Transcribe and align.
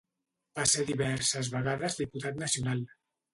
Va 0.59 0.63
ser 0.71 0.85
diverses 0.87 1.51
vegades 1.57 1.99
diputat 2.01 2.41
nacional. 2.47 2.83